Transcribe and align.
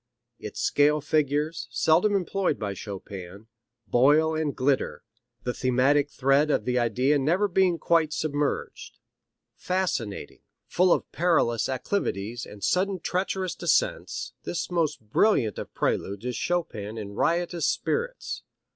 Its 0.39 0.59
scale 0.59 0.99
figures, 0.99 1.67
seldom 1.69 2.15
employed 2.15 2.57
by 2.57 2.73
Chopin, 2.73 3.45
boil 3.85 4.33
and 4.33 4.55
glitter, 4.55 5.03
the 5.43 5.53
thematic 5.53 6.09
thread 6.09 6.49
of 6.49 6.65
the 6.65 6.79
idea 6.79 7.19
never 7.19 7.47
being 7.47 7.77
quite 7.77 8.11
submerged. 8.11 8.97
Fascinating, 9.55 10.41
full 10.65 10.91
of 10.91 11.11
perilous 11.11 11.69
acclivities 11.69 12.47
and 12.47 12.63
sudden 12.63 12.99
treacherous 12.99 13.53
descents, 13.53 14.33
this 14.41 14.71
most 14.71 14.99
brilliant 15.01 15.59
of 15.59 15.71
preludes 15.75 16.25
is 16.25 16.35
Chopin 16.35 16.97
in 16.97 17.11
riotous 17.13 17.67
spirits. 17.67 18.41